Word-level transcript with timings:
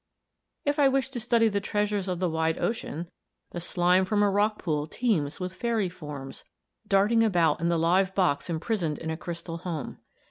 If 0.65 0.79
I 0.79 0.87
wish 0.87 1.09
to 1.09 1.19
study 1.19 1.47
the 1.47 1.61
treasures 1.61 2.07
of 2.07 2.17
the 2.17 2.27
wide 2.27 2.57
ocean, 2.57 3.11
the 3.51 3.61
slime 3.61 4.03
from 4.03 4.23
a 4.23 4.31
rock 4.31 4.57
pool 4.57 4.87
teems 4.87 5.39
with 5.39 5.53
fairy 5.53 5.89
forms 5.89 6.43
darting 6.87 7.23
about 7.23 7.61
in 7.61 7.69
the 7.69 7.77
live 7.77 8.15
box 8.15 8.49
imprisoned 8.49 8.97
in 8.97 9.11
a 9.11 9.15
crystal 9.17 9.57
home. 9.59 9.99